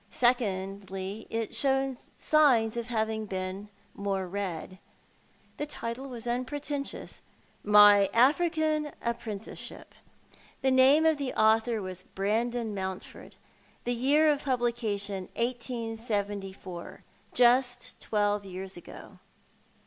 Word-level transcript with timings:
Secondly, 0.09 1.27
it 1.29 1.53
showed 1.53 1.95
signs 2.17 2.75
of 2.75 2.87
having 2.87 3.27
been 3.27 3.69
more 3.93 4.27
read. 4.27 4.79
The 5.57 5.67
title 5.67 6.09
was 6.09 6.25
unpretentious—" 6.25 7.21
My 7.81 8.09
African 8.11 8.93
Apprenticeship." 9.03 9.93
The 10.63 10.71
name 10.71 11.05
of 11.05 11.19
the 11.19 11.35
author 11.35 11.83
was 11.83 12.01
Brandon 12.15 12.73
Mountford; 12.73 13.35
the 13.83 13.93
year 13.93 14.31
of 14.31 14.43
publication 14.45 15.29
187 15.35 16.43
i— 16.65 16.97
just 17.31 17.99
twelve 17.99 18.43
years 18.43 18.75
ago. 18.75 19.19